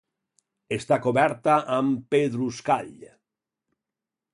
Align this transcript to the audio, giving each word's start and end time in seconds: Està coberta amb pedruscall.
Està 0.77 0.97
coberta 1.03 1.59
amb 1.77 2.03
pedruscall. 2.17 2.93